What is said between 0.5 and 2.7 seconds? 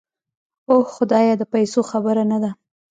اوح خدايه د پيسو خبره نده.